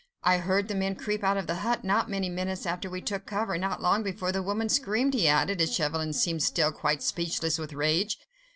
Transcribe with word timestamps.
"I 0.23 0.39
heard 0.39 0.67
the 0.67 0.73
men 0.73 0.95
creep 0.95 1.23
out 1.23 1.37
of 1.37 1.45
the 1.45 1.57
hut, 1.61 1.83
not 1.83 2.09
many 2.09 2.27
minutes 2.27 2.65
after 2.65 2.89
we 2.89 3.01
took 3.01 3.27
cover, 3.27 3.53
and 3.53 3.61
long 3.63 4.01
before 4.01 4.31
the 4.31 4.41
woman 4.41 4.67
screamed," 4.67 5.13
he 5.13 5.27
added, 5.27 5.61
as 5.61 5.75
Chauvelin 5.75 6.13
seemed 6.13 6.41
still 6.41 6.71
quite 6.71 7.03
speechless 7.03 7.59
with 7.59 7.71
rage. 7.71 8.17